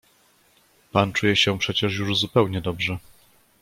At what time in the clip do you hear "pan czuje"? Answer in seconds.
0.91-1.35